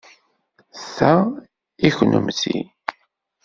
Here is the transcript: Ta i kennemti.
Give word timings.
Ta 0.95 1.11
i 1.87 1.89
kennemti. 1.95 2.57